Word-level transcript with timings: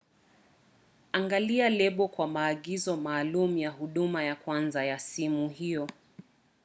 angalia 1.11 1.69
lebo 1.69 2.07
kwa 2.07 2.27
maagizo 2.27 2.97
maalum 2.97 3.57
ya 3.57 3.69
huduma 3.69 4.23
ya 4.23 4.35
kwanza 4.35 4.85
ya 4.85 4.99
sumu 4.99 5.49
hiyo 5.49 5.87